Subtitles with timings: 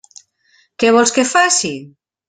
[0.85, 1.75] Què vols que faci?